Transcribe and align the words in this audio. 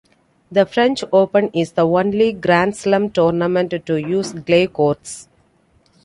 The 0.51 0.65
French 0.65 1.03
Open 1.13 1.51
is 1.53 1.73
the 1.73 1.87
only 1.87 2.33
Grand 2.33 2.75
Slam 2.75 3.11
tournament 3.11 3.75
to 3.85 3.97
use 4.01 4.33
clay 4.33 4.65
courts. 4.65 5.27